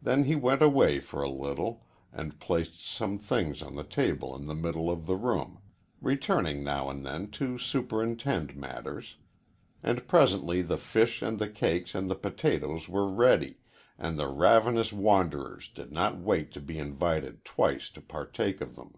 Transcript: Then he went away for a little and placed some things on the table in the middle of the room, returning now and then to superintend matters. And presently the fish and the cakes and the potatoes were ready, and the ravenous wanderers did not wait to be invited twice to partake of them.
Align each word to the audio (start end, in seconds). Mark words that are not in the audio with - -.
Then 0.00 0.24
he 0.24 0.34
went 0.34 0.62
away 0.62 0.98
for 0.98 1.20
a 1.20 1.28
little 1.28 1.84
and 2.10 2.40
placed 2.40 2.86
some 2.86 3.18
things 3.18 3.60
on 3.60 3.74
the 3.74 3.84
table 3.84 4.34
in 4.34 4.46
the 4.46 4.54
middle 4.54 4.88
of 4.90 5.04
the 5.04 5.14
room, 5.14 5.60
returning 6.00 6.64
now 6.64 6.88
and 6.88 7.04
then 7.04 7.30
to 7.32 7.58
superintend 7.58 8.56
matters. 8.56 9.16
And 9.82 10.08
presently 10.08 10.62
the 10.62 10.78
fish 10.78 11.20
and 11.20 11.38
the 11.38 11.50
cakes 11.50 11.94
and 11.94 12.08
the 12.08 12.14
potatoes 12.14 12.88
were 12.88 13.06
ready, 13.12 13.58
and 13.98 14.18
the 14.18 14.28
ravenous 14.28 14.90
wanderers 14.90 15.68
did 15.68 15.92
not 15.92 16.16
wait 16.16 16.50
to 16.52 16.60
be 16.62 16.78
invited 16.78 17.44
twice 17.44 17.90
to 17.90 18.00
partake 18.00 18.62
of 18.62 18.74
them. 18.74 18.94